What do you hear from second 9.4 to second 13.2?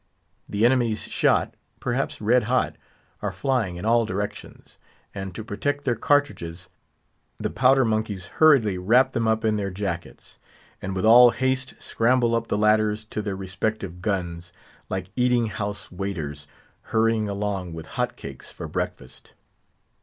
in their jackets; and with all haste scramble up the ladders